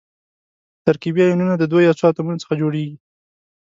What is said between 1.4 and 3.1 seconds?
د دوو یا څو اتومونو څخه جوړیږي.